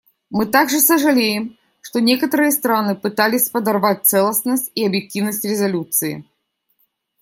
Мы 0.31 0.47
также 0.47 0.79
сожалеем, 0.79 1.59
что 1.79 2.01
некоторые 2.01 2.49
страны 2.49 2.95
пытались 2.95 3.51
подорвать 3.51 4.07
целостность 4.07 4.71
и 4.73 4.87
объективность 4.87 5.45
резолюции. 5.45 6.27